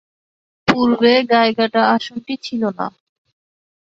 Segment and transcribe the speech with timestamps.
[0.67, 2.87] পূর্বে গাইঘাটা আসনটি ছিল না।